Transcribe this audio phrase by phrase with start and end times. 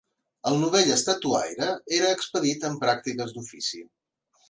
[0.51, 1.69] El novell estatuaire
[1.99, 3.89] era expedit en pràctiques d'ofici